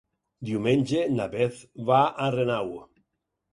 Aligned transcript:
Diumenge 0.47 1.03
na 1.19 1.27
Beth 1.35 1.61
va 1.91 2.01
a 2.27 2.33
Renau. 2.39 2.75